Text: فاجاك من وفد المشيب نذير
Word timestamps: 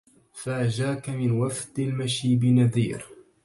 فاجاك 0.33 1.09
من 1.09 1.31
وفد 1.31 1.79
المشيب 1.79 2.45
نذير 2.45 3.05